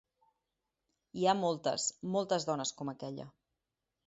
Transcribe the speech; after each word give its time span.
I 1.23 1.23
hi 1.23 1.27
ha 1.27 1.35
moltes, 1.41 1.85
moltes 2.17 2.49
dones 2.53 2.73
com 2.81 2.91
aquella. 2.97 3.29